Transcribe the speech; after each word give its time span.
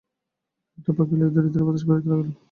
একটি 0.77 0.91
পাখা 0.97 1.13
লইয়া 1.13 1.31
ধীরে 1.35 1.49
ধীরে 1.53 1.65
বাতাস 1.67 1.83
করিতে 1.87 2.07
লাগিল। 2.11 2.29